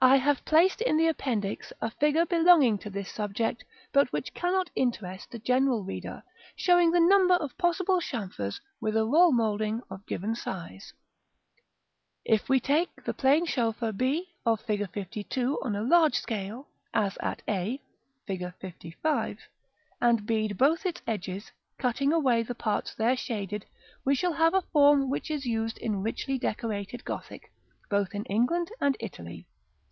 [0.00, 4.70] I have placed in the Appendix a figure belonging to this subject, but which cannot
[4.76, 6.22] interest the general reader,
[6.54, 10.92] showing the number of possible chamfers with a roll moulding of given size.§
[11.60, 12.34] XIII.
[12.36, 14.86] If we take the plain chamfer, b, of Fig.
[14.94, 17.80] LII., on a large scale, as at a,
[18.24, 18.42] Fig.
[18.42, 19.38] LV.,
[20.00, 23.66] and bead both its edges, cutting away the parts there shaded,
[24.04, 27.50] we shall have a form much used in richly decorated Gothic,
[27.90, 29.48] both in England and Italy.